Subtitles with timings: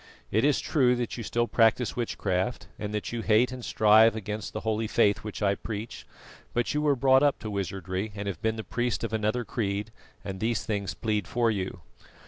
[0.31, 4.51] It is true that you still practise witchcraft, and that you hate and strive against
[4.51, 6.07] the holy Faith which I preach;
[6.55, 9.91] but you were brought up to wizardry and have been the priest of another creed,
[10.25, 11.81] and these things plead for you.